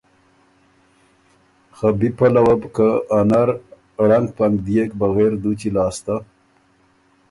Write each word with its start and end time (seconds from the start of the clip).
خه 1.75 1.89
بی 1.99 2.09
پلؤه 2.17 2.53
بو 2.61 2.89
ا 3.17 3.19
نر 3.29 3.49
ګه 3.55 4.03
ړنګ 4.07 4.27
پنګ 4.37 4.55
ديېک 4.65 4.91
بغېر 5.01 5.31
دُوچی 5.41 5.69
لاسته۔ 5.75 6.15